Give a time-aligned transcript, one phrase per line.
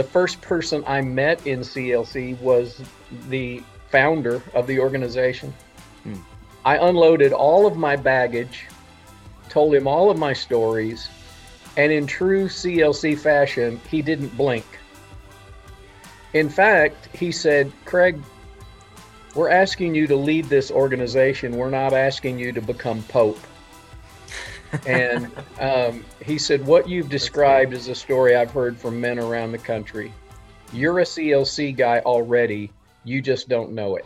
[0.00, 2.80] the first person I met in CLC was
[3.28, 5.52] the founder of the organization.
[6.04, 6.14] Hmm.
[6.64, 8.64] I unloaded all of my baggage,
[9.50, 11.10] told him all of my stories,
[11.76, 14.64] and in true CLC fashion, he didn't blink.
[16.32, 18.18] In fact, he said, Craig,
[19.34, 21.58] we're asking you to lead this organization.
[21.58, 23.38] We're not asking you to become Pope.
[24.86, 29.52] And um, he said, What you've described is a story I've heard from men around
[29.52, 30.12] the country.
[30.72, 32.70] You're a CLC guy already,
[33.04, 34.04] you just don't know it.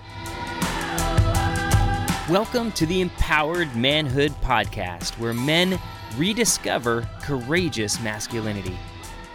[2.30, 5.78] Welcome to the Empowered Manhood Podcast, where men
[6.16, 8.78] rediscover courageous masculinity.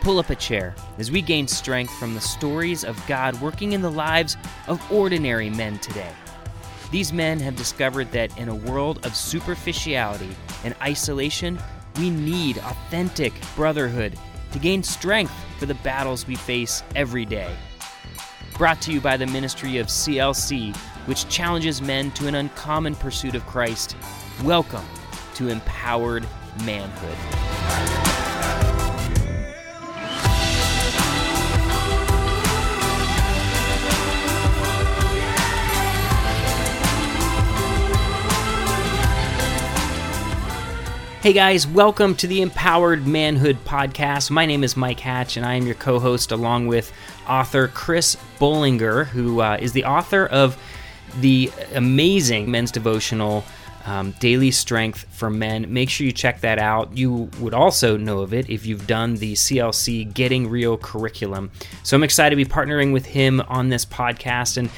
[0.02, 3.82] Pull up a chair as we gain strength from the stories of God working in
[3.82, 4.38] the lives
[4.68, 6.12] of ordinary men today.
[6.92, 11.60] These men have discovered that in a world of superficiality and isolation,
[12.00, 14.18] we need authentic brotherhood
[14.54, 17.56] to gain strength for the battles we face every day.
[18.58, 23.36] Brought to you by the ministry of CLC, which challenges men to an uncommon pursuit
[23.36, 23.96] of Christ.
[24.44, 24.86] Welcome
[25.36, 26.26] to Empowered
[26.66, 28.09] Manhood.
[41.22, 44.32] Hey guys, welcome to the Empowered Manhood Podcast.
[44.32, 46.94] My name is Mike Hatch, and I am your co host along with
[47.28, 50.58] author Chris Bolinger, who uh, is the author of
[51.20, 53.44] the amazing men's devotional.
[53.86, 55.74] Um, Daily Strength for Men.
[55.74, 56.96] Make sure you check that out.
[56.96, 61.50] You would also know of it if you've done the CLC Getting Real curriculum.
[61.84, 64.58] So I'm excited to be partnering with him on this podcast.
[64.58, 64.70] And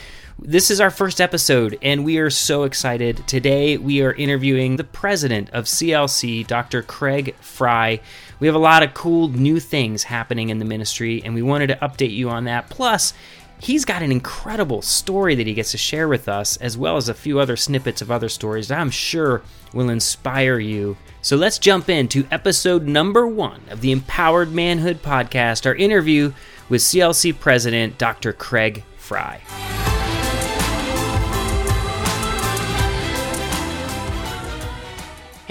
[0.43, 3.25] this is our first episode, and we are so excited.
[3.27, 6.81] Today, we are interviewing the president of CLC, Dr.
[6.81, 7.99] Craig Fry.
[8.39, 11.67] We have a lot of cool new things happening in the ministry, and we wanted
[11.67, 12.71] to update you on that.
[12.71, 13.13] Plus,
[13.59, 17.07] he's got an incredible story that he gets to share with us, as well as
[17.07, 19.43] a few other snippets of other stories that I'm sure
[19.73, 20.97] will inspire you.
[21.21, 26.33] So let's jump into episode number one of the Empowered Manhood Podcast, our interview
[26.67, 28.33] with CLC President Dr.
[28.33, 29.39] Craig Fry.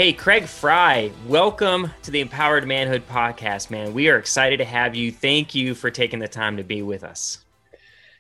[0.01, 3.93] Hey, Craig Fry, welcome to the Empowered Manhood Podcast, man.
[3.93, 5.13] We are excited to have you.
[5.13, 7.45] Thank you for taking the time to be with us.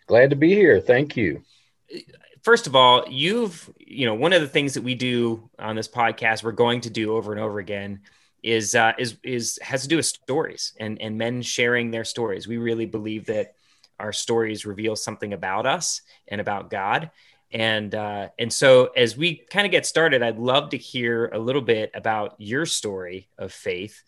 [0.06, 0.78] Glad to be here.
[0.78, 1.42] Thank you.
[2.42, 5.88] First of all, you've, you know, one of the things that we do on this
[5.88, 8.00] podcast, we're going to do over and over again
[8.42, 12.46] is uh, is is has to do with stories and and men sharing their stories.
[12.46, 13.54] We really believe that
[13.98, 17.10] our stories reveal something about us and about God
[17.52, 21.38] and uh, and so as we kind of get started, I'd love to hear a
[21.38, 24.02] little bit about your story of faith,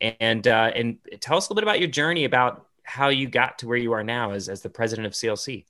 [0.00, 3.58] and uh, and tell us a little bit about your journey about how you got
[3.58, 5.64] to where you are now as as the president of CLC.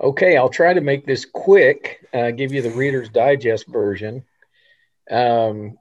[0.00, 2.06] Okay, I'll try to make this quick.
[2.12, 4.24] Uh, give you the Reader's Digest version.
[5.10, 5.78] Um,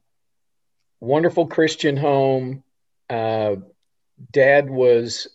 [1.00, 2.64] wonderful Christian home.
[3.10, 3.56] Uh,
[4.32, 5.28] dad was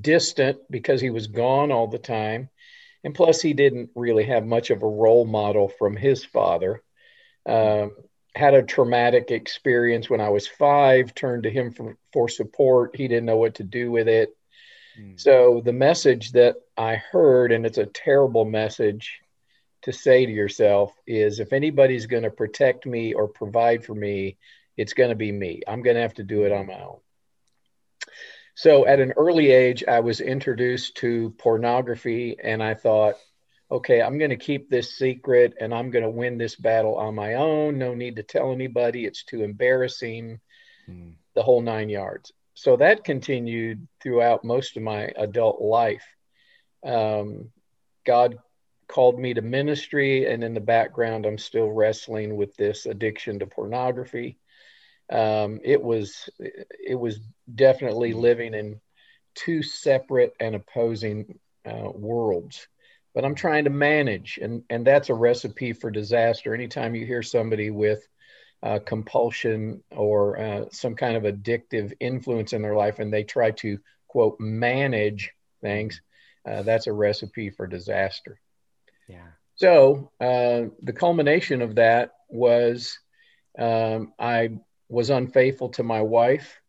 [0.00, 2.48] distant because he was gone all the time
[3.04, 6.82] and plus he didn't really have much of a role model from his father.
[7.46, 7.92] Um,
[8.34, 12.94] had a traumatic experience when i was five turned to him for, for support.
[12.94, 14.36] He didn't know what to do with it.
[14.98, 15.18] Mm.
[15.18, 19.20] so the message that i heard and it's a terrible message
[19.82, 24.36] to say to yourself is if anybody's going to protect me or provide for me
[24.80, 25.60] it's going to be me.
[25.68, 27.00] I'm going to have to do it on my own
[28.54, 33.14] so at an early age, I was introduced to pornography, and I thought,
[33.70, 37.14] okay, I'm going to keep this secret and I'm going to win this battle on
[37.14, 37.78] my own.
[37.78, 39.04] No need to tell anybody.
[39.04, 40.40] It's too embarrassing,
[40.88, 41.12] mm.
[41.34, 42.32] the whole nine yards.
[42.54, 46.04] So that continued throughout most of my adult life.
[46.84, 47.50] Um,
[48.04, 48.38] God
[48.88, 53.46] called me to ministry, and in the background, I'm still wrestling with this addiction to
[53.46, 54.38] pornography.
[55.10, 57.18] Um, it was it was
[57.52, 58.80] definitely living in
[59.34, 62.66] two separate and opposing uh, worlds.
[63.14, 66.54] But I'm trying to manage, and, and that's a recipe for disaster.
[66.54, 68.06] Anytime you hear somebody with
[68.62, 73.50] uh, compulsion or uh, some kind of addictive influence in their life and they try
[73.50, 76.00] to, quote, manage things,
[76.48, 78.38] uh, that's a recipe for disaster.
[79.08, 79.26] Yeah.
[79.56, 82.98] So uh, the culmination of that was
[83.58, 84.50] um, I
[84.90, 86.60] was unfaithful to my wife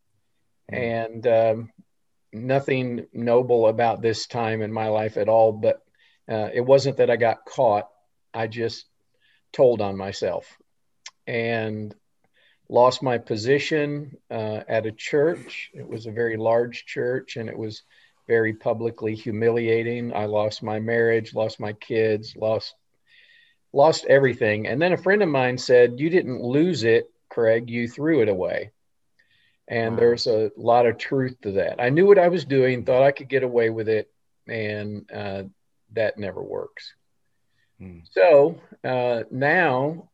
[0.70, 1.72] and um,
[2.32, 5.52] nothing noble about this time in my life at all.
[5.52, 5.82] But
[6.30, 7.90] uh, it wasn't that I got caught;
[8.34, 8.86] I just
[9.52, 10.58] told on myself.
[11.28, 11.94] And
[12.70, 15.72] lost my position uh, at a church.
[15.74, 17.84] It was a very large church and it was
[18.28, 20.14] very publicly humiliating.
[20.16, 22.74] I lost my marriage, lost my kids, lost
[23.74, 24.68] lost everything.
[24.68, 27.70] And then a friend of mine said, "You didn't lose it, Craig.
[27.70, 28.72] You threw it away."
[29.68, 30.00] And wow.
[30.00, 31.82] there's a lot of truth to that.
[31.82, 34.12] I knew what I was doing, thought I could get away with it,
[34.48, 35.44] and uh,
[35.94, 36.94] that never works.
[37.80, 38.00] Hmm.
[38.12, 40.10] So uh, now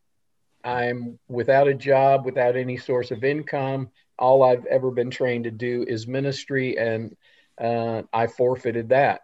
[0.64, 3.90] I'm without a job, without any source of income.
[4.18, 7.16] All I've ever been trained to do is ministry, and
[7.60, 9.22] uh, I forfeited that.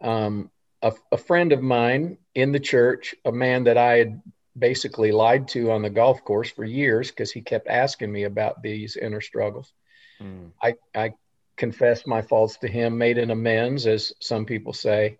[0.00, 0.50] Um,
[0.82, 4.22] a, a, friend of mine in the church, a man that I had
[4.58, 8.62] basically lied to on the golf course for years because he kept asking me about
[8.62, 9.72] these inner struggles.
[10.20, 10.52] Mm.
[10.62, 11.12] I, I
[11.56, 15.18] confessed my faults to him, made an amends, as some people say.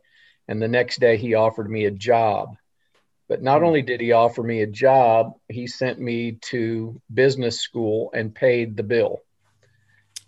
[0.49, 2.56] And the next day he offered me a job.
[3.29, 3.67] But not mm.
[3.67, 8.77] only did he offer me a job, he sent me to business school and paid
[8.77, 9.21] the bill.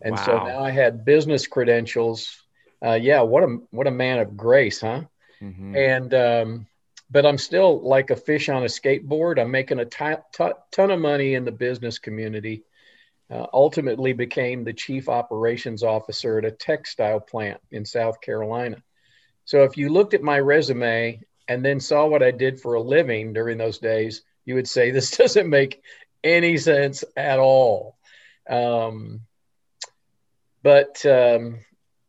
[0.01, 0.25] And wow.
[0.25, 2.43] so now I had business credentials.
[2.85, 5.03] Uh, yeah, what a what a man of grace, huh?
[5.43, 5.77] Mm-hmm.
[5.77, 6.67] And um,
[7.11, 9.41] but I'm still like a fish on a skateboard.
[9.41, 12.65] I'm making a t- t- ton of money in the business community.
[13.31, 18.83] Uh, ultimately, became the chief operations officer at a textile plant in South Carolina.
[19.45, 22.83] So if you looked at my resume and then saw what I did for a
[22.83, 25.83] living during those days, you would say this doesn't make
[26.25, 27.97] any sense at all.
[28.49, 29.21] Um,
[30.63, 31.61] but um,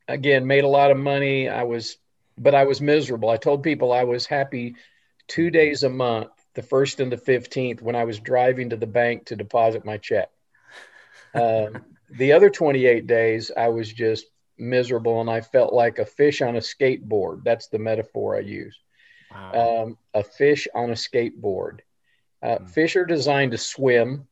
[0.07, 1.47] again, made a lot of money.
[1.47, 1.97] I was
[2.39, 3.29] but I was miserable.
[3.29, 4.75] I told people I was happy
[5.27, 8.87] two days a month, the first and the 15th, when I was driving to the
[8.87, 10.29] bank to deposit my check.
[11.35, 14.25] Um, the other 28 days, I was just
[14.57, 17.43] miserable and I felt like a fish on a skateboard.
[17.43, 18.77] That's the metaphor I use.
[19.31, 19.83] Wow.
[19.83, 21.79] Um, a fish on a skateboard.
[22.41, 22.69] Uh, mm.
[22.69, 24.27] Fish are designed to swim.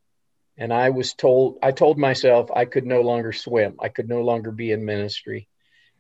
[0.58, 3.76] And I was told, I told myself I could no longer swim.
[3.80, 5.48] I could no longer be in ministry.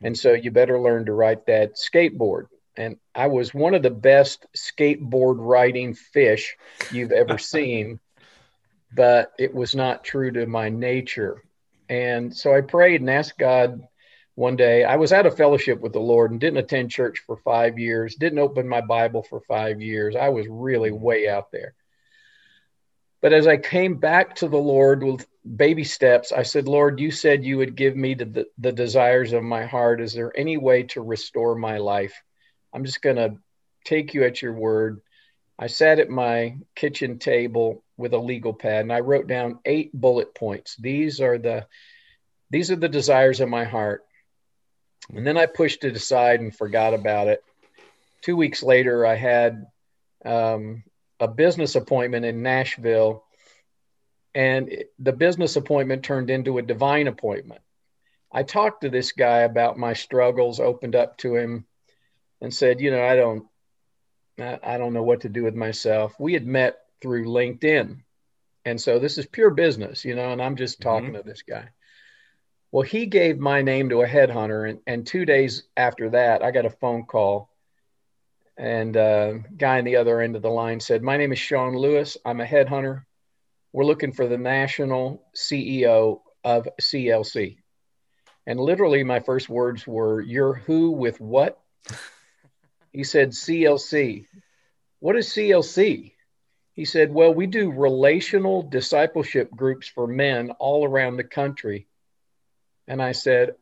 [0.01, 2.47] And so you better learn to ride that skateboard.
[2.75, 6.55] And I was one of the best skateboard riding fish
[6.91, 7.99] you've ever seen,
[8.95, 11.43] but it was not true to my nature.
[11.89, 13.81] And so I prayed and asked God
[14.35, 14.83] one day.
[14.83, 18.15] I was out of fellowship with the Lord and didn't attend church for five years,
[18.15, 20.15] didn't open my Bible for five years.
[20.15, 21.73] I was really way out there.
[23.19, 27.11] But as I came back to the Lord with baby steps, I said, Lord, you
[27.11, 30.01] said you would give me the, the desires of my heart.
[30.01, 32.21] Is there any way to restore my life?
[32.73, 33.37] I'm just going to
[33.85, 35.01] take you at your word.
[35.57, 39.91] I sat at my kitchen table with a legal pad and I wrote down eight
[39.93, 40.75] bullet points.
[40.75, 41.65] These are the
[42.49, 44.05] these are the desires of my heart.
[45.13, 47.43] And then I pushed it aside and forgot about it.
[48.21, 49.65] Two weeks later, I had
[50.23, 50.83] um,
[51.19, 53.23] a business appointment in Nashville
[54.37, 57.61] and the business appointment turned into a divine appointment.
[58.31, 61.65] I talked to this guy about my struggles, opened up to him,
[62.39, 63.47] and said, "You know, I don't,
[64.37, 68.03] I don't know what to do with myself." We had met through LinkedIn,
[68.63, 70.31] and so this is pure business, you know.
[70.31, 71.17] And I'm just talking mm-hmm.
[71.17, 71.69] to this guy.
[72.71, 76.51] Well, he gave my name to a headhunter, and, and two days after that, I
[76.51, 77.49] got a phone call,
[78.55, 81.39] and a uh, guy on the other end of the line said, "My name is
[81.39, 82.17] Sean Lewis.
[82.23, 83.06] I'm a headhunter
[83.73, 87.57] we're looking for the national CEO of CLC.
[88.45, 91.59] And literally, my first words were, You're who with what?
[92.93, 94.25] he said, CLC.
[94.99, 96.13] What is CLC?
[96.73, 101.87] He said, Well, we do relational discipleship groups for men all around the country.
[102.87, 103.55] And I said,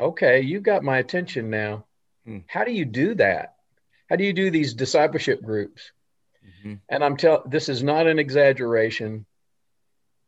[0.00, 1.84] Okay, you've got my attention now.
[2.24, 2.38] Hmm.
[2.46, 3.56] How do you do that?
[4.08, 5.92] How do you do these discipleship groups?
[6.44, 6.74] Mm-hmm.
[6.88, 9.26] And I'm telling this is not an exaggeration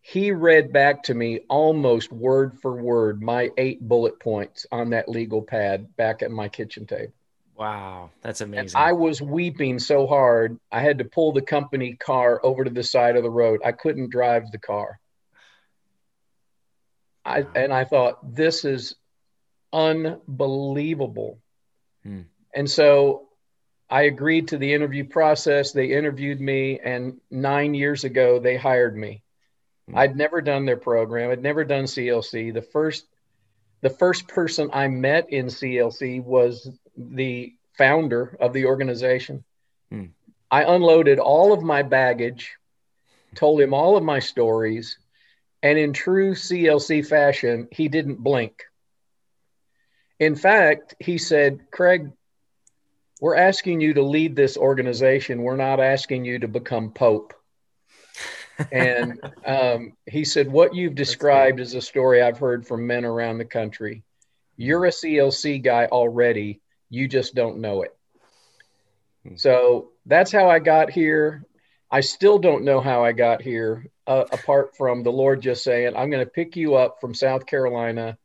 [0.08, 5.08] he read back to me almost word for word my eight bullet points on that
[5.08, 7.12] legal pad back at my kitchen table.
[7.56, 8.78] Wow, that's amazing.
[8.78, 12.70] And I was weeping so hard, I had to pull the company car over to
[12.70, 13.62] the side of the road.
[13.64, 15.00] I couldn't drive the car.
[17.24, 18.94] I and I thought this is
[19.72, 21.40] unbelievable.
[22.04, 22.22] Hmm.
[22.54, 23.26] And so
[23.90, 25.72] I agreed to the interview process.
[25.72, 29.24] They interviewed me and 9 years ago they hired me.
[29.88, 29.98] Hmm.
[29.98, 31.30] I'd never done their program.
[31.30, 32.52] I'd never done CLC.
[32.52, 33.06] The first
[33.82, 39.44] the first person I met in CLC was the founder of the organization.
[39.90, 40.06] Hmm.
[40.50, 42.56] I unloaded all of my baggage,
[43.34, 44.98] told him all of my stories,
[45.62, 48.62] and in true CLC fashion, he didn't blink.
[50.18, 52.10] In fact, he said, Craig,
[53.20, 55.42] we're asking you to lead this organization.
[55.42, 57.34] We're not asking you to become Pope.
[58.72, 63.38] And um, he said, What you've described is a story I've heard from men around
[63.38, 64.02] the country.
[64.56, 67.96] You're a CLC guy already, you just don't know it.
[69.26, 69.36] Hmm.
[69.36, 71.44] So that's how I got here.
[71.90, 75.96] I still don't know how I got here, uh, apart from the Lord just saying,
[75.96, 78.18] I'm going to pick you up from South Carolina.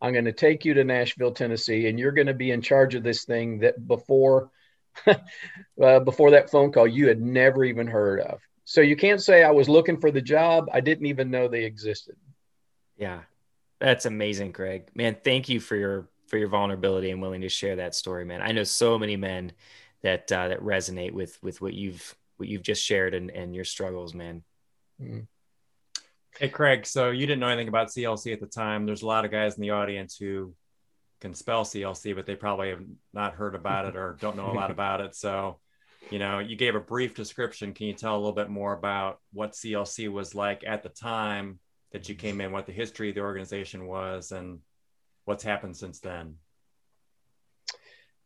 [0.00, 2.94] I'm going to take you to Nashville, Tennessee, and you're going to be in charge
[2.94, 4.50] of this thing that before
[5.06, 8.40] uh, before that phone call you had never even heard of.
[8.64, 10.68] So you can't say I was looking for the job.
[10.72, 12.16] I didn't even know they existed.
[12.96, 13.20] Yeah.
[13.80, 14.88] That's amazing, Greg.
[14.94, 18.40] Man, thank you for your for your vulnerability and willing to share that story, man.
[18.40, 19.52] I know so many men
[20.02, 23.64] that uh, that resonate with with what you've what you've just shared and, and your
[23.64, 24.42] struggles, man.
[25.00, 25.20] Mm-hmm.
[26.38, 26.86] Hey, Craig.
[26.86, 28.86] So you didn't know anything about CLC at the time.
[28.86, 30.52] There's a lot of guys in the audience who
[31.20, 34.52] can spell CLC, but they probably have not heard about it or don't know a
[34.52, 35.14] lot about it.
[35.14, 35.58] So
[36.10, 37.72] you know you gave a brief description.
[37.72, 41.58] Can you tell a little bit more about what clc was like at the time
[41.92, 44.60] that you came in what the history of the organization was and
[45.24, 46.36] what's happened since then?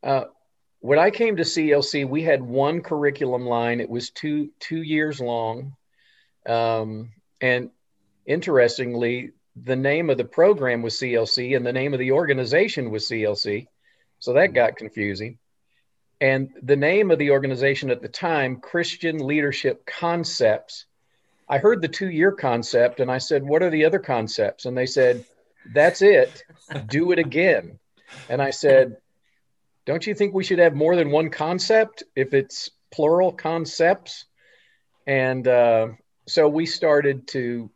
[0.02, 0.24] Uh,
[0.80, 3.80] when i came to clc we had one curriculum line.
[3.80, 5.74] It was two two years long.
[6.46, 7.70] Um, and
[8.26, 9.32] interestingly
[9.64, 13.66] the name of the program was clc and the name of the organization was clc
[14.18, 15.38] so that got confusing
[16.20, 20.86] and the name of the organization at the time, Christian Leadership Concepts.
[21.48, 24.64] I heard the two year concept and I said, What are the other concepts?
[24.64, 25.24] And they said,
[25.72, 26.42] That's it.
[26.86, 27.78] Do it again.
[28.28, 28.96] And I said,
[29.86, 34.26] Don't you think we should have more than one concept if it's plural concepts?
[35.06, 35.88] And uh,
[36.26, 37.70] so we started to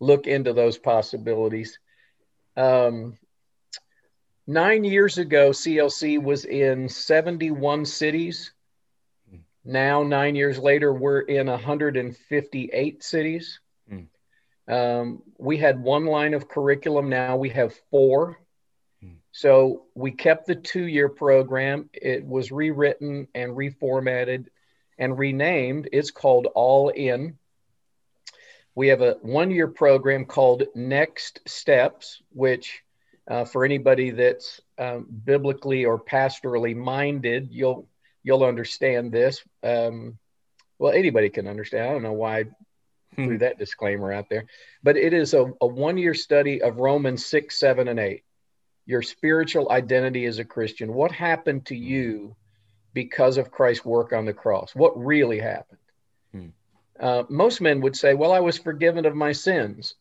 [0.00, 1.78] look into those possibilities.
[2.56, 3.18] Um,
[4.52, 8.52] Nine years ago, CLC was in 71 cities.
[9.64, 13.60] Now, nine years later, we're in 158 cities.
[13.90, 14.08] Mm.
[14.68, 17.08] Um, we had one line of curriculum.
[17.08, 18.40] Now we have four.
[19.02, 19.14] Mm.
[19.30, 21.88] So we kept the two year program.
[21.94, 24.48] It was rewritten and reformatted
[24.98, 25.88] and renamed.
[25.92, 27.38] It's called All In.
[28.74, 32.82] We have a one year program called Next Steps, which
[33.32, 37.88] uh, for anybody that's um, biblically or pastorally minded, you'll
[38.22, 39.42] you'll understand this.
[39.62, 40.18] Um,
[40.78, 41.88] well, anybody can understand.
[41.88, 42.44] I don't know why I
[43.16, 43.24] hmm.
[43.24, 44.44] threw that disclaimer out there,
[44.82, 48.22] but it is a, a one year study of Romans six, seven, and eight.
[48.84, 50.92] Your spiritual identity as a Christian.
[50.92, 52.36] What happened to you
[52.92, 54.74] because of Christ's work on the cross?
[54.74, 55.78] What really happened?
[56.32, 56.48] Hmm.
[57.00, 59.94] Uh, most men would say, "Well, I was forgiven of my sins."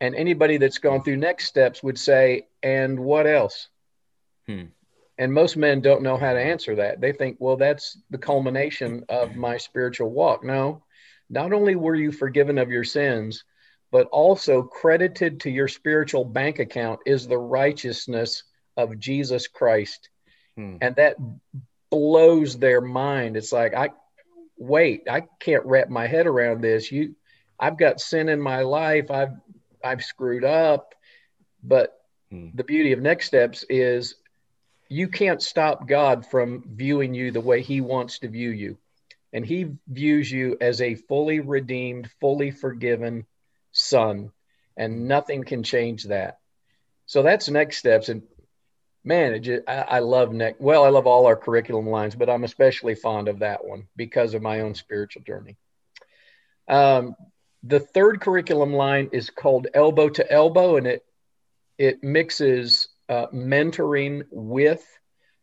[0.00, 3.68] And anybody that's gone through next steps would say, and what else?
[4.46, 4.64] Hmm.
[5.18, 7.00] And most men don't know how to answer that.
[7.00, 10.44] They think, well, that's the culmination of my spiritual walk.
[10.44, 10.84] No,
[11.30, 13.44] not only were you forgiven of your sins,
[13.90, 18.42] but also credited to your spiritual bank account is the righteousness
[18.76, 20.10] of Jesus Christ.
[20.56, 20.76] Hmm.
[20.82, 21.16] And that
[21.90, 23.36] blows their mind.
[23.36, 23.90] It's like, I
[24.58, 26.90] wait, I can't wrap my head around this.
[26.90, 27.14] You
[27.58, 29.10] I've got sin in my life.
[29.10, 29.32] I've
[29.86, 30.94] I've screwed up.
[31.62, 31.98] But
[32.30, 32.48] hmm.
[32.54, 34.16] the beauty of next steps is
[34.88, 38.78] you can't stop God from viewing you the way he wants to view you.
[39.32, 43.26] And he views you as a fully redeemed, fully forgiven
[43.72, 44.32] son.
[44.76, 46.38] And nothing can change that.
[47.06, 48.08] So that's next steps.
[48.08, 48.22] And
[49.04, 50.60] man, just, I, I, love next.
[50.60, 54.34] Well, I love all our curriculum lines, but I'm especially fond of that one because
[54.34, 55.56] of my own spiritual journey.
[56.68, 57.14] Um,
[57.62, 61.04] the third curriculum line is called Elbow to Elbow, and it
[61.78, 64.84] it mixes uh, mentoring with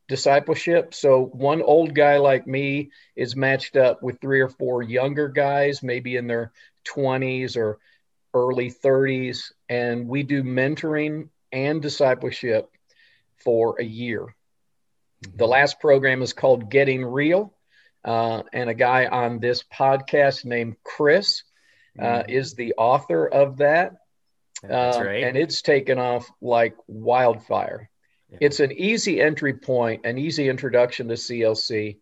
[0.08, 0.94] discipleship.
[0.94, 5.84] So one old guy like me is matched up with three or four younger guys,
[5.84, 6.52] maybe in their
[6.86, 7.80] 20s or
[8.34, 12.70] early 30s, and we do mentoring and discipleship
[13.38, 14.22] for a year.
[14.22, 15.38] Mm-hmm.
[15.38, 17.54] The last program is called Getting Real,
[18.04, 21.44] uh, and a guy on this podcast named Chris
[22.00, 22.30] mm-hmm.
[22.30, 23.94] is the author of that.
[24.62, 25.24] That's uh, right.
[25.24, 27.90] And it's taken off like wildfire.
[28.30, 28.38] Yeah.
[28.42, 31.98] It's an easy entry point, an easy introduction to CLC.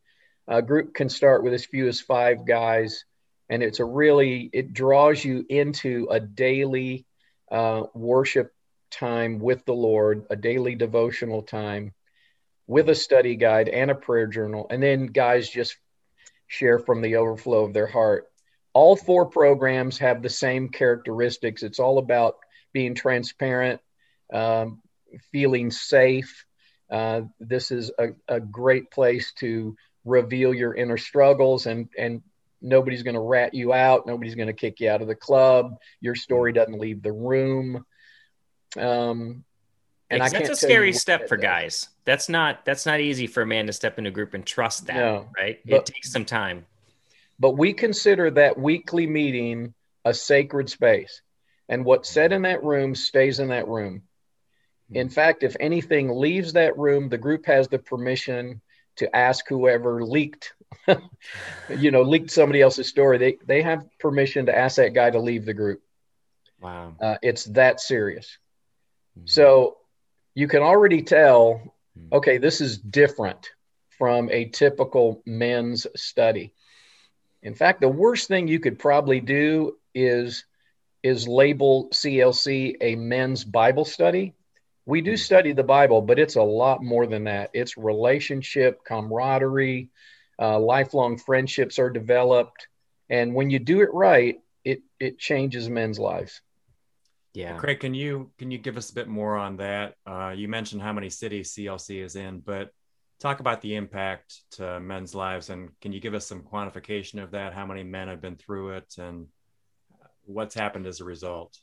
[0.48, 3.06] A group can start with as few as five guys,
[3.50, 7.06] and it's a really, it draws you into a daily
[7.52, 8.54] uh, worship
[8.92, 11.94] time with the Lord, a daily devotional time
[12.68, 14.68] with a study guide and a prayer journal.
[14.70, 15.76] And then guys just
[16.48, 18.31] share from the overflow of their heart
[18.74, 21.64] all four programs have the same characteristics.
[21.64, 22.38] It's all about
[22.74, 23.82] being transparent,
[24.32, 24.82] um,
[25.32, 26.46] feeling safe.
[26.90, 32.22] Uh, this is a, a, great place to reveal your inner struggles and and
[32.62, 34.06] nobody's going to rat you out.
[34.06, 35.78] Nobody's going to kick you out of the club.
[36.00, 37.86] Your story doesn't leave the room.
[38.78, 39.44] Um,
[40.10, 41.88] and that's a scary step for guys.
[42.04, 44.88] That's not that's not easy for a man to step into a group and trust
[44.88, 44.96] that.
[44.96, 45.60] No, right?
[45.66, 46.66] But, it takes some time.
[47.42, 49.74] But we consider that weekly meeting
[50.06, 51.24] a sacred space,
[51.68, 54.04] and what's said in that room stays in that room.
[54.94, 58.62] In fact, if anything leaves that room, the group has the permission
[58.98, 60.54] to ask whoever leaked,
[61.70, 63.18] you know, leaked somebody else's story.
[63.18, 65.82] They they have permission to ask that guy to leave the group.
[66.62, 68.38] Wow, uh, it's that serious.
[69.18, 69.28] Mm-hmm.
[69.28, 69.78] So
[70.36, 72.14] you can already tell, hmm.
[72.14, 73.50] okay, this is different
[73.98, 76.54] from a typical men's study.
[77.44, 80.46] In fact, the worst thing you could probably do is
[81.04, 84.36] is label CLC a men's Bible study.
[84.86, 85.18] We do hmm.
[85.18, 87.50] study the Bible, but it's a lot more than that.
[87.54, 89.90] It's relationship, camaraderie,
[90.40, 92.68] uh, lifelong friendships are developed,
[93.10, 96.42] and when you do it right, it it changes men's lives.
[97.34, 97.58] Yeah.
[97.58, 99.96] Craig, can you can you give us a bit more on that?
[100.06, 102.72] Uh, you mentioned how many cities CLC is in, but
[103.22, 107.32] talk about the impact to men's lives, and can you give us some quantification of
[107.32, 107.54] that?
[107.54, 109.28] How many men have been through it, and
[110.26, 111.56] what's happened as a result?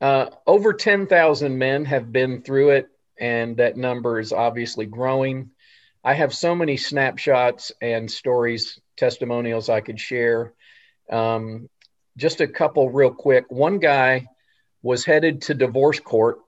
[0.00, 2.88] Uh, over ten thousand men have been through it,
[3.20, 5.50] and that number is obviously growing.
[6.02, 10.52] I have so many snapshots and stories, testimonials I could share.
[11.10, 11.68] Um,
[12.16, 13.44] just a couple real quick.
[13.50, 14.26] One guy
[14.82, 16.38] was headed to divorce court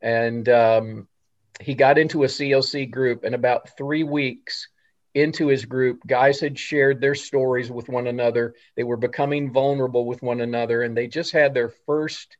[0.00, 1.08] and um,
[1.60, 3.24] he got into a CLC group.
[3.24, 4.68] And about three weeks
[5.14, 8.54] into his group, guys had shared their stories with one another.
[8.76, 12.36] They were becoming vulnerable with one another, and they just had their first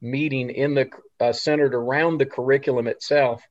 [0.00, 3.42] meeting in the uh, centered around the curriculum itself.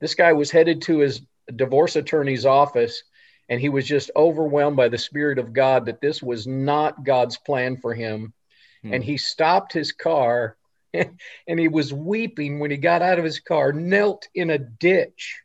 [0.00, 1.20] This guy was headed to his
[1.54, 3.02] divorce attorney's office
[3.48, 7.38] and he was just overwhelmed by the spirit of God that this was not God's
[7.38, 8.34] plan for him.
[8.82, 8.94] Hmm.
[8.94, 10.56] And he stopped his car
[11.46, 15.42] and he was weeping when he got out of his car, knelt in a ditch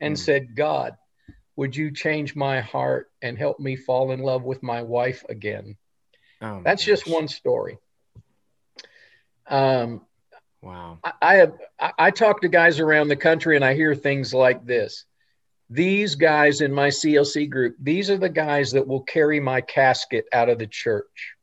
[0.00, 0.20] and hmm.
[0.20, 0.96] said, God,
[1.56, 5.76] would you change my heart and help me fall in love with my wife again?
[6.42, 6.86] Oh, That's gosh.
[6.86, 7.78] just one story.
[9.48, 10.02] Um,
[10.60, 10.98] wow.
[11.02, 14.34] I, I have I, I talk to guys around the country and I hear things
[14.34, 15.06] like this
[15.68, 20.26] these guys in my CLC group, these are the guys that will carry my casket
[20.32, 21.34] out of the church.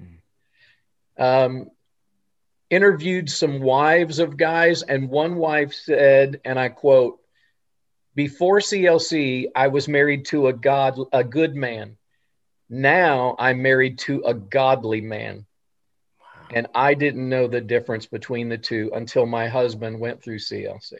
[0.00, 1.22] Hmm.
[1.22, 1.70] Um,
[2.70, 7.20] interviewed some wives of guys, and one wife said, and I quote,
[8.14, 11.96] before CLC, I was married to a God, a good man.
[12.68, 15.46] Now I'm married to a godly man.
[16.18, 16.48] Wow.
[16.54, 20.94] And I didn't know the difference between the two until my husband went through CLC.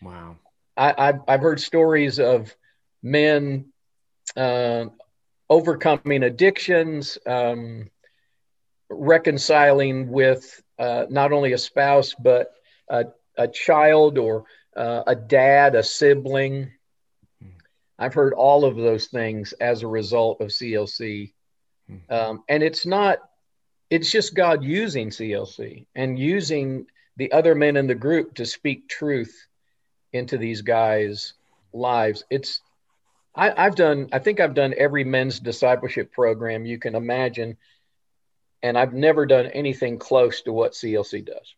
[0.00, 0.36] Wow.
[0.76, 2.54] I, have I've heard stories of
[3.02, 3.66] men
[4.36, 4.86] uh,
[5.48, 7.90] overcoming addictions, um,
[8.96, 12.52] reconciling with uh, not only a spouse, but
[12.88, 14.44] a, a child or
[14.76, 16.72] uh, a dad, a sibling.
[17.98, 21.32] I've heard all of those things as a result of CLC.
[22.10, 23.18] Um, and it's not,
[23.90, 28.88] it's just God using CLC and using the other men in the group to speak
[28.88, 29.46] truth
[30.12, 31.34] into these guys'
[31.72, 32.24] lives.
[32.30, 32.60] It's
[33.34, 37.56] I, I've done I think I've done every men's discipleship program you can imagine,
[38.64, 41.54] and I've never done anything close to what CLC does.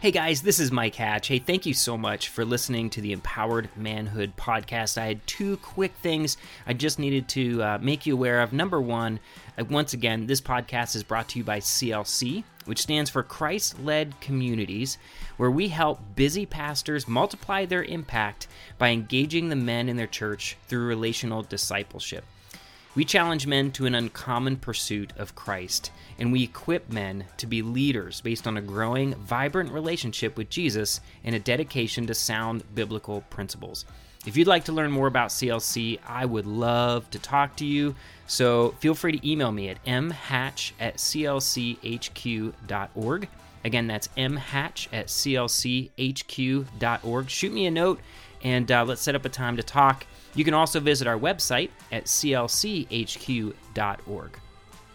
[0.00, 1.28] Hey guys, this is Mike Hatch.
[1.28, 4.96] Hey, thank you so much for listening to the Empowered Manhood podcast.
[4.96, 8.54] I had two quick things I just needed to uh, make you aware of.
[8.54, 9.20] Number one,
[9.58, 13.78] uh, once again, this podcast is brought to you by CLC, which stands for Christ
[13.80, 14.96] led communities,
[15.36, 20.56] where we help busy pastors multiply their impact by engaging the men in their church
[20.68, 22.24] through relational discipleship.
[22.96, 27.62] We challenge men to an uncommon pursuit of Christ, and we equip men to be
[27.62, 33.20] leaders based on a growing, vibrant relationship with Jesus and a dedication to sound biblical
[33.30, 33.84] principles.
[34.26, 37.94] If you'd like to learn more about CLC, I would love to talk to you.
[38.26, 41.68] So feel free to email me at mhatch at clchq.org.
[43.64, 45.90] Again, that's mhatch at clchq.org.
[47.30, 48.00] Shoot me a note
[48.42, 50.06] and uh, let's set up a time to talk.
[50.34, 53.50] You can also visit our website at clchq.org.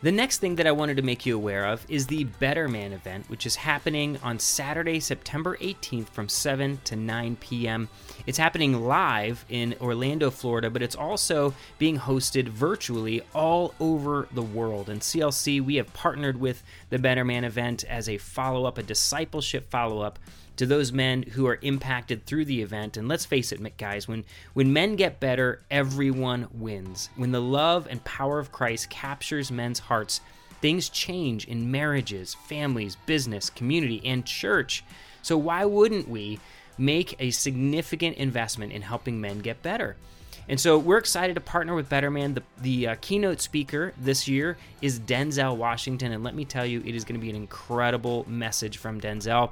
[0.06, 2.94] The next thing that I wanted to make you aware of is the Better Man
[2.94, 7.90] event, which is happening on Saturday, September 18th from 7 to 9 p.m.
[8.28, 14.44] It's happening live in Orlando, Florida, but it's also being hosted virtually all over the
[14.44, 14.90] world.
[14.90, 18.84] And CLC, we have partnered with the Better Man event as a follow up, a
[18.84, 20.20] discipleship follow up
[20.58, 22.98] to those men who are impacted through the event.
[22.98, 27.10] And let's face it, guys, when, when men get better, everyone wins.
[27.16, 30.22] When the love and power of Christ captures men's hearts,
[30.62, 34.84] things change in marriages, families, business, community, and church.
[35.22, 36.40] So, why wouldn't we
[36.78, 39.96] make a significant investment in helping men get better?
[40.48, 42.36] And so we're excited to partner with Better Man.
[42.36, 46.12] The, the uh, keynote speaker this year is Denzel Washington.
[46.12, 49.52] And let me tell you, it is going to be an incredible message from Denzel.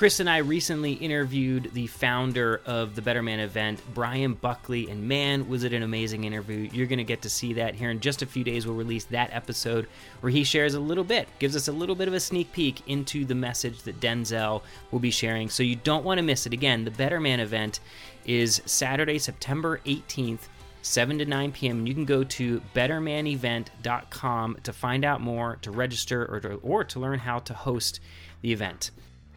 [0.00, 5.06] Chris and I recently interviewed the founder of the Better Man event, Brian Buckley, and
[5.06, 6.70] man, was it an amazing interview.
[6.72, 8.66] You're going to get to see that here in just a few days.
[8.66, 9.88] We'll release that episode
[10.20, 12.88] where he shares a little bit, gives us a little bit of a sneak peek
[12.88, 15.50] into the message that Denzel will be sharing.
[15.50, 16.54] So you don't want to miss it.
[16.54, 17.80] Again, the Better Man event
[18.24, 20.48] is Saturday, September 18th.
[20.80, 21.80] 7 to 9 p.m.
[21.80, 26.84] And you can go to bettermanevent.com to find out more, to register, or to, or
[26.84, 28.00] to learn how to host
[28.40, 28.90] the event.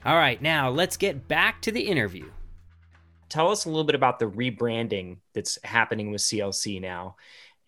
[0.05, 2.29] All right, now let's get back to the interview.
[3.29, 7.15] Tell us a little bit about the rebranding that's happening with CLC now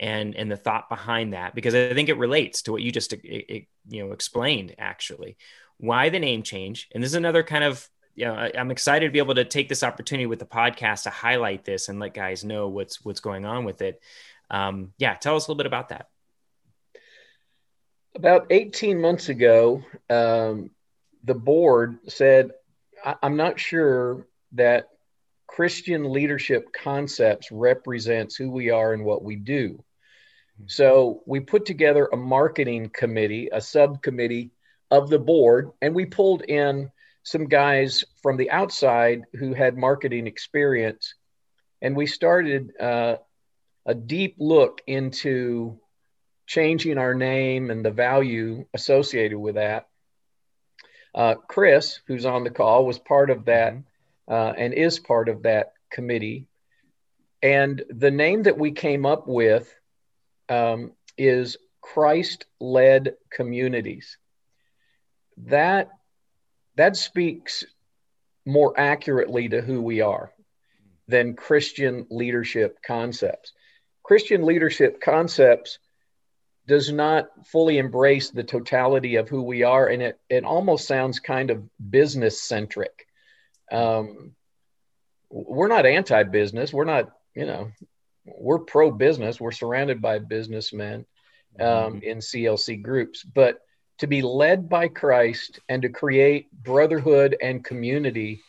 [0.01, 3.13] and and the thought behind that because I think it relates to what you just
[3.23, 5.37] you know explained actually.
[5.77, 6.89] Why the name change?
[6.93, 9.45] And this is another kind of you know I, am excited to be able to
[9.45, 13.21] take this opportunity with the podcast to highlight this and let guys know what's what's
[13.21, 14.01] going on with it.
[14.49, 16.09] Um, yeah, tell us a little bit about that.
[18.13, 20.69] About 18 months ago, um,
[21.25, 22.51] the board said,
[23.21, 24.89] I'm not sure that
[25.47, 29.83] Christian leadership concepts represents who we are and what we do.
[30.67, 34.51] So we put together a marketing committee, a subcommittee
[34.91, 36.91] of the board, and we pulled in
[37.23, 41.15] some guys from the outside who had marketing experience.
[41.81, 43.17] And we started uh,
[43.85, 45.79] a deep look into
[46.47, 49.87] changing our name and the value associated with that.
[51.15, 54.33] Uh, Chris, who's on the call, was part of that mm-hmm.
[54.33, 56.47] uh, and is part of that committee.
[57.41, 59.73] And the name that we came up with
[60.49, 64.17] um, is Christ led communities.
[65.37, 65.89] That,
[66.75, 67.63] that speaks
[68.45, 70.31] more accurately to who we are
[71.07, 73.53] than Christian leadership concepts.
[74.03, 75.79] Christian leadership concepts
[76.67, 81.19] does not fully embrace the totality of who we are, and it it almost sounds
[81.19, 83.07] kind of business centric.
[83.71, 84.35] Um,
[85.29, 86.71] we're not anti-business.
[86.71, 87.71] We're not, you know,
[88.25, 89.39] we're pro-business.
[89.39, 91.05] We're surrounded by businessmen
[91.59, 92.03] um, mm-hmm.
[92.03, 93.59] in CLC groups, but
[93.99, 98.41] to be led by Christ and to create brotherhood and community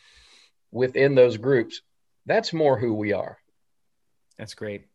[0.71, 1.81] within those groups,
[2.25, 3.37] that's more who we are.
[4.37, 4.85] That's great.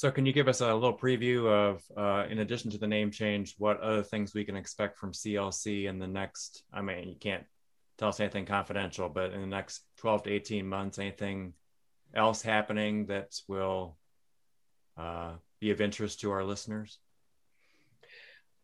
[0.00, 3.10] So, can you give us a little preview of, uh, in addition to the name
[3.10, 6.62] change, what other things we can expect from CLC in the next?
[6.72, 7.44] I mean, you can't
[7.98, 11.52] tell us anything confidential, but in the next 12 to 18 months, anything
[12.14, 13.98] else happening that will
[14.96, 16.98] uh, be of interest to our listeners?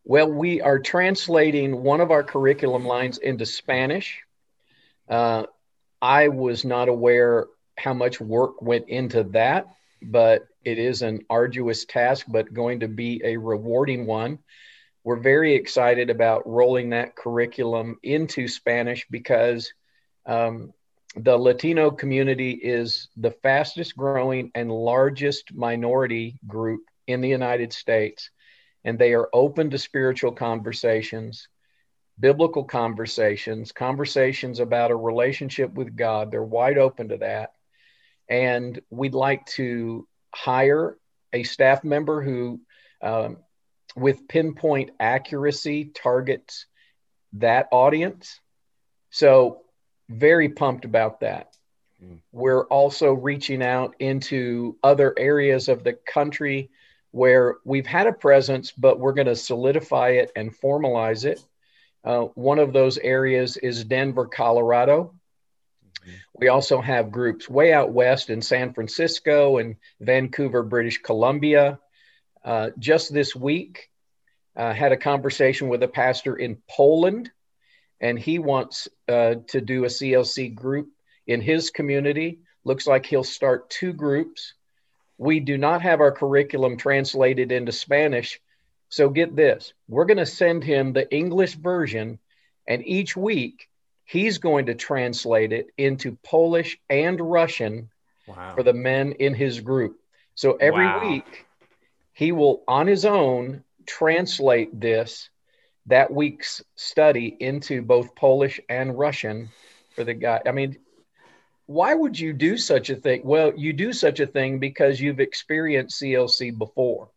[0.05, 4.23] Well, we are translating one of our curriculum lines into Spanish.
[5.07, 5.45] Uh,
[6.01, 9.67] I was not aware how much work went into that
[10.03, 14.41] but it is an arduous task, but going to be a rewarding one.
[15.05, 19.73] We're very excited about rolling that curriculum into Spanish because
[20.27, 20.73] um,
[21.15, 28.31] the Latino community is the fastest growing and largest minority group in the United States.
[28.85, 31.47] And they are open to spiritual conversations,
[32.19, 36.33] biblical conversations, conversations about a relationship with God.
[36.33, 37.53] They're wide open to that
[38.29, 40.97] and we'd like to hire
[41.33, 42.61] a staff member who,
[43.03, 43.39] um,
[43.97, 46.67] with pinpoint accuracy, targets
[47.35, 48.41] that audience.
[49.11, 49.63] So,
[50.09, 51.57] very pumped about that.
[52.03, 52.21] Mm.
[52.33, 56.71] We're also reaching out into other areas of the country
[57.11, 61.43] where we've had a presence, but we're going to solidify it and formalize it.
[62.05, 65.15] Uh, one of those areas is Denver, Colorado.
[66.35, 71.79] We also have groups way out west in San Francisco and Vancouver, British Columbia.
[72.45, 73.91] Uh, just this week,
[74.57, 77.31] uh, had a conversation with a pastor in Poland,
[78.01, 80.89] and he wants uh, to do a CLC group
[81.27, 82.41] in his community.
[82.65, 84.55] Looks like he'll start two groups.
[85.19, 88.41] We do not have our curriculum translated into Spanish.
[88.89, 92.19] So get this we're going to send him the English version,
[92.69, 93.69] and each week
[94.07, 97.91] He's going to translate it into Polish and Russian
[98.27, 98.55] wow.
[98.55, 100.01] for the men in his group.
[100.37, 101.09] So every wow.
[101.09, 101.47] week,
[102.13, 105.29] he will, on his own, translate this,
[105.87, 109.51] that week's study, into both Polish and Russian
[109.95, 110.41] for the guy.
[110.47, 110.77] I mean,
[111.67, 113.23] why would you do such a thing?
[113.25, 117.11] Well, you do such a thing because you've experienced CLC before.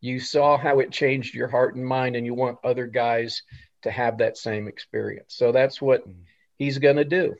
[0.00, 3.42] You saw how it changed your heart and mind, and you want other guys
[3.84, 5.34] to have that same experience.
[5.34, 6.22] So that's what mm-hmm.
[6.58, 7.34] he's going to do.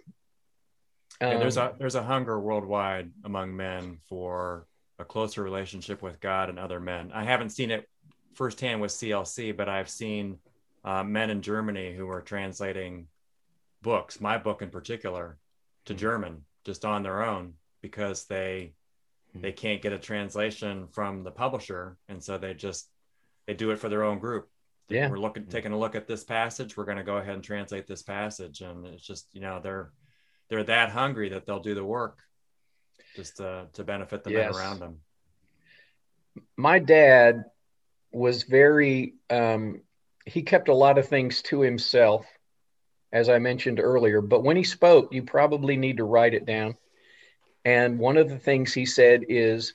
[1.20, 4.66] Um, there's a there's a hunger worldwide among men for
[4.98, 7.10] a closer relationship with God and other men.
[7.12, 7.88] I haven't seen it
[8.34, 10.38] firsthand with CLC, but I've seen
[10.84, 13.06] uh, men in Germany who are translating
[13.82, 15.38] books, my book in particular,
[15.86, 16.00] to mm-hmm.
[16.00, 18.72] German just on their own because they
[19.30, 19.42] mm-hmm.
[19.42, 22.88] they can't get a translation from the publisher, and so they just
[23.46, 24.48] they do it for their own group.
[24.88, 26.76] Yeah, we're looking taking a look at this passage.
[26.76, 29.90] We're going to go ahead and translate this passage, and it's just you know they're
[30.48, 32.18] they're that hungry that they'll do the work
[33.16, 34.52] just to, to benefit the yes.
[34.52, 34.98] men around them.
[36.56, 37.44] My dad
[38.12, 39.80] was very um,
[40.26, 42.26] he kept a lot of things to himself
[43.14, 44.20] as I mentioned earlier.
[44.20, 46.76] But when he spoke, you probably need to write it down.
[47.64, 49.74] And one of the things he said is,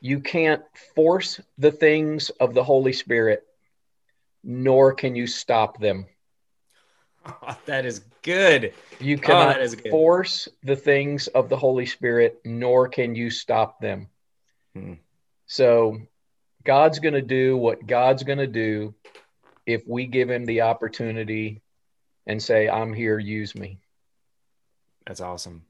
[0.00, 0.62] you can't
[0.94, 3.42] force the things of the Holy Spirit,
[4.42, 6.06] nor can you stop them.
[7.26, 8.74] Oh, that is good.
[9.00, 9.90] You cannot oh, good.
[9.90, 14.08] force the things of the Holy Spirit, nor can you stop them.
[14.74, 14.94] Hmm.
[15.46, 15.98] So,
[16.64, 18.94] God's going to do what God's going to do
[19.64, 21.62] if we give him the opportunity
[22.26, 23.78] and say, I'm here, use me.
[25.06, 25.62] That's awesome.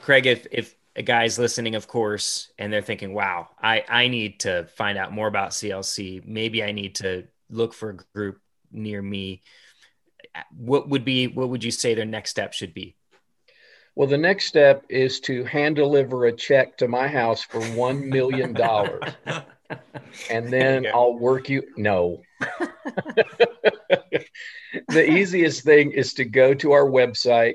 [0.00, 4.40] Craig, if, if a guy's listening, of course, and they're thinking, wow, I, I need
[4.40, 6.26] to find out more about CLC.
[6.26, 8.40] Maybe I need to look for a group
[8.72, 9.42] near me.
[10.56, 12.96] What would be, what would you say their next step should be?
[13.94, 18.04] Well, the next step is to hand deliver a check to my house for $1
[18.04, 18.54] million.
[20.30, 21.62] and then I'll work you.
[21.78, 22.22] No.
[24.88, 27.54] the easiest thing is to go to our website.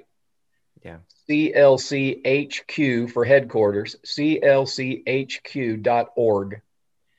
[0.83, 0.97] Yeah.
[1.29, 5.01] CLCHQ for headquarters, clchq.org.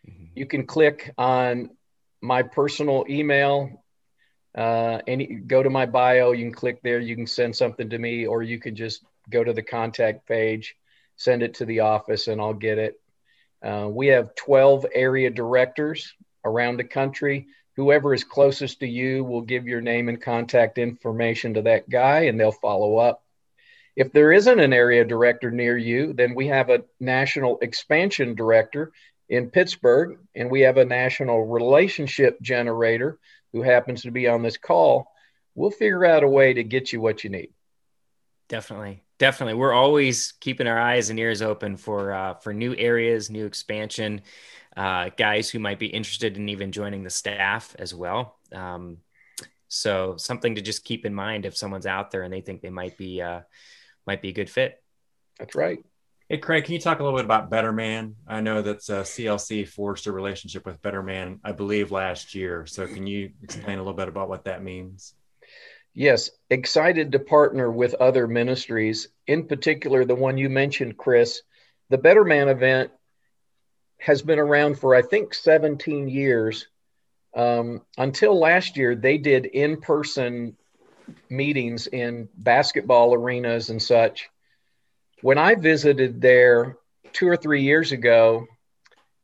[0.08, 0.24] Mm-hmm.
[0.34, 1.70] You can click on
[2.22, 3.84] my personal email.
[4.54, 6.32] Uh, any go to my bio.
[6.32, 7.00] You can click there.
[7.00, 10.76] You can send something to me, or you can just go to the contact page,
[11.16, 13.00] send it to the office, and I'll get it.
[13.62, 19.40] Uh, we have 12 area directors around the country whoever is closest to you will
[19.40, 23.24] give your name and contact information to that guy and they'll follow up.
[23.94, 28.92] If there isn't an area director near you, then we have a national expansion director
[29.32, 33.18] in Pittsburgh and we have a national relationship generator
[33.54, 35.10] who happens to be on this call.
[35.54, 37.48] We'll figure out a way to get you what you need.
[38.50, 39.02] Definitely.
[39.18, 39.54] Definitely.
[39.54, 44.20] We're always keeping our eyes and ears open for uh, for new areas, new expansion
[44.76, 48.36] uh, guys who might be interested in even joining the staff as well.
[48.52, 48.98] Um,
[49.68, 52.68] so something to just keep in mind if someone's out there and they think they
[52.68, 53.40] might be uh,
[54.06, 54.82] might be a good fit.
[55.38, 55.78] That's right.
[56.32, 58.16] Hey Craig, can you talk a little bit about Better Man?
[58.26, 62.64] I know that uh, CLC forged a relationship with Better Man, I believe, last year.
[62.64, 65.12] So can you explain a little bit about what that means?
[65.92, 71.42] Yes, excited to partner with other ministries, in particular the one you mentioned, Chris.
[71.90, 72.92] The Better Man event
[73.98, 76.66] has been around for, I think, 17 years.
[77.36, 80.56] Um, until last year, they did in person
[81.28, 84.30] meetings in basketball arenas and such.
[85.22, 86.76] When I visited there
[87.12, 88.46] two or three years ago,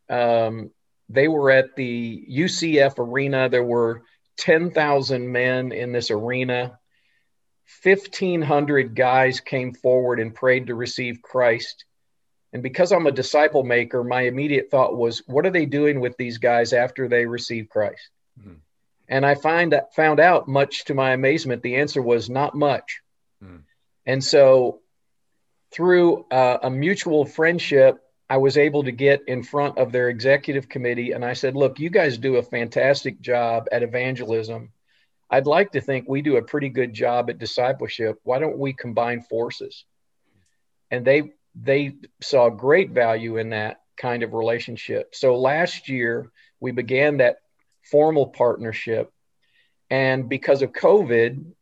[0.08, 0.70] um,
[1.08, 3.48] they were at the UCF arena.
[3.48, 4.02] There were
[4.38, 6.78] 10,000 men in this arena.
[7.82, 11.84] 1,500 guys came forward and prayed to receive Christ.
[12.52, 16.16] And because I'm a disciple maker, my immediate thought was, what are they doing with
[16.16, 18.08] these guys after they receive Christ?
[18.40, 18.54] Mm-hmm.
[19.08, 23.00] And I find that found out, much to my amazement, the answer was not much.
[23.42, 23.62] Mm.
[24.06, 24.80] And so,
[25.70, 27.98] through uh, a mutual friendship,
[28.30, 31.78] I was able to get in front of their executive committee, and I said, "Look,
[31.78, 34.72] you guys do a fantastic job at evangelism.
[35.30, 38.18] I'd like to think we do a pretty good job at discipleship.
[38.24, 39.84] Why don't we combine forces?"
[40.90, 45.14] And they they saw great value in that kind of relationship.
[45.14, 47.38] So last year, we began that
[47.90, 49.12] formal partnership.
[49.90, 51.52] And because of COVID,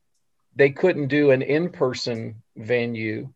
[0.55, 3.33] they couldn't do an in person venue.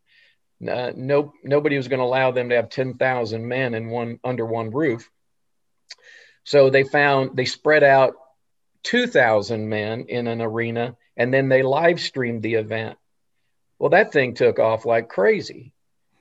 [0.67, 4.45] Uh, no, nobody was going to allow them to have 10,000 men in one under
[4.45, 5.11] one roof.
[6.45, 8.15] So they found they spread out
[8.83, 12.99] 2,000 men in an arena and then they live streamed the event.
[13.79, 15.73] Well, that thing took off like crazy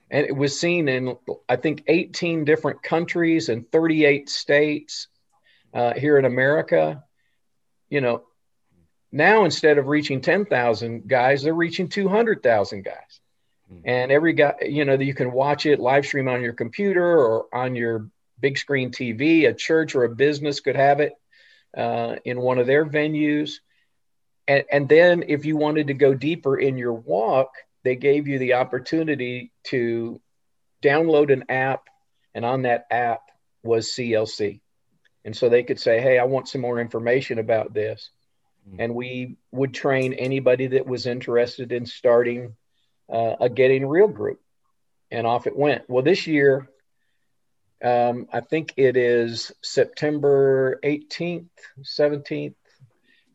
[0.09, 5.07] and it was seen in I think 18 different countries and 38 states
[5.73, 7.03] uh, here in America.
[7.89, 8.23] You know,
[9.11, 13.18] Now, instead of reaching 10,000 guys, they're reaching 200,000 guys.
[13.71, 13.81] Mm-hmm.
[13.85, 17.45] And every guy, you know, you can watch it live stream on your computer or
[17.53, 19.47] on your big screen TV.
[19.47, 21.13] A church or a business could have it
[21.77, 23.55] uh, in one of their venues.
[24.47, 27.51] And, and then if you wanted to go deeper in your walk,
[27.83, 30.19] they gave you the opportunity to
[30.81, 31.83] download an app.
[32.33, 33.21] And on that app
[33.63, 34.61] was CLC.
[35.25, 38.09] And so they could say, hey, I want some more information about this.
[38.67, 38.81] Mm-hmm.
[38.81, 42.55] And we would train anybody that was interested in starting
[43.11, 44.39] uh, a Getting Real group.
[45.11, 45.89] And off it went.
[45.89, 46.69] Well, this year,
[47.83, 51.47] um, I think it is September 18th,
[51.81, 52.55] 17th.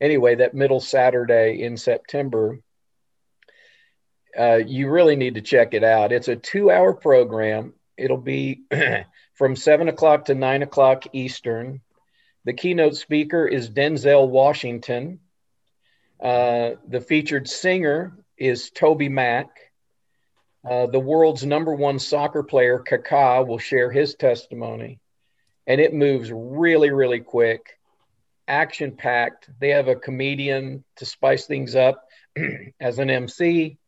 [0.00, 2.60] Anyway, that middle Saturday in September,
[4.38, 6.12] uh, you really need to check it out.
[6.12, 7.74] It's a two hour program.
[7.96, 8.64] It'll be
[9.34, 11.80] from seven o'clock to nine o'clock Eastern.
[12.44, 15.20] The keynote speaker is Denzel Washington.
[16.20, 19.46] Uh, the featured singer is TobyMac.
[20.68, 24.98] Uh, the world's number one soccer player, Kaká, will share his testimony.
[25.66, 27.78] And it moves really, really quick,
[28.48, 29.48] action packed.
[29.60, 32.02] They have a comedian to spice things up
[32.80, 33.78] as an MC.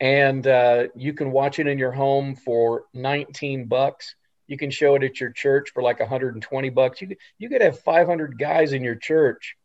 [0.00, 4.14] And uh, you can watch it in your home for 19 bucks.
[4.46, 7.02] You can show it at your church for like 120 bucks.
[7.02, 9.56] You you could have 500 guys in your church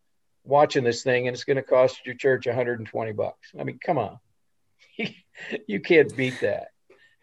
[0.43, 3.51] watching this thing, and it's going to cost your church 120 bucks.
[3.59, 4.19] I mean, come on.
[5.67, 6.67] you can't beat that.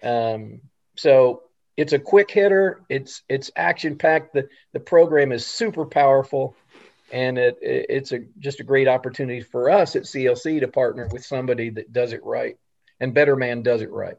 [0.03, 0.61] Um,
[0.97, 1.43] so
[1.77, 2.83] it's a quick hitter.
[2.89, 4.35] It's it's action packed.
[4.35, 6.55] The the program is super powerful,
[7.11, 11.09] and it, it, it's a just a great opportunity for us at CLC to partner
[11.11, 12.57] with somebody that does it right,
[13.01, 14.17] and Better Man does it right.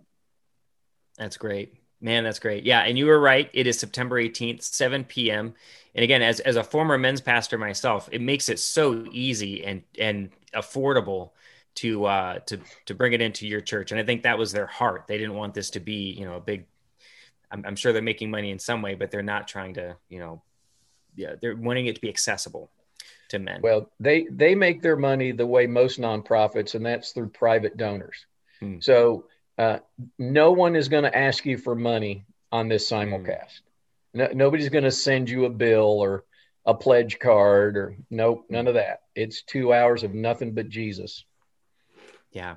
[1.18, 2.24] That's great, man.
[2.24, 2.64] That's great.
[2.64, 3.50] Yeah, and you were right.
[3.54, 5.54] It is September eighteenth, seven p.m.
[5.94, 9.84] And again, as as a former men's pastor myself, it makes it so easy and
[10.00, 11.32] and affordable
[11.76, 13.92] to uh, to to bring it into your church.
[13.92, 15.06] And I think that was their heart.
[15.08, 16.66] They didn't want this to be, you know, a big.
[17.52, 20.20] I'm, I'm sure they're making money in some way, but they're not trying to, you
[20.20, 20.42] know,
[21.16, 22.72] yeah, they're wanting it to be accessible
[23.30, 23.62] to men.
[23.62, 28.26] Well, they they make their money the way most nonprofits, and that's through private donors.
[28.60, 28.80] Hmm.
[28.80, 29.26] So
[29.58, 29.80] uh,
[30.18, 32.96] no one is going to ask you for money on this hmm.
[32.96, 33.62] simulcast.
[34.14, 36.24] No, nobody's going to send you a bill or
[36.66, 39.02] a pledge card or nope, none of that.
[39.16, 41.26] It's two hours of nothing but Jesus.
[42.34, 42.56] Yeah.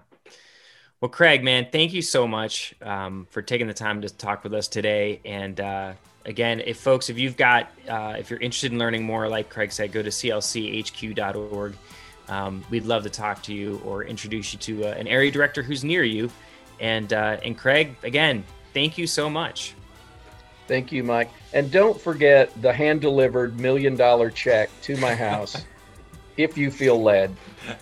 [1.00, 4.54] Well, Craig, man, thank you so much um, for taking the time to talk with
[4.54, 5.20] us today.
[5.24, 5.92] And uh,
[6.24, 9.72] again, if folks, if you've got, uh, if you're interested in learning more, like Craig
[9.72, 11.76] said, go to clchq.org.
[12.28, 15.62] Um, we'd love to talk to you or introduce you to uh, an area director
[15.62, 16.30] who's near you.
[16.80, 19.74] And uh, and Craig, again, thank you so much.
[20.66, 21.30] Thank you, Mike.
[21.52, 25.64] And don't forget the hand delivered million dollar check to my house
[26.36, 27.34] if you feel led.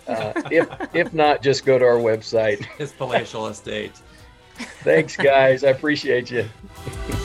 [0.07, 2.65] Uh, if if not, just go to our website.
[2.77, 3.93] His palatial estate.
[4.83, 5.63] Thanks, guys.
[5.63, 6.47] I appreciate you.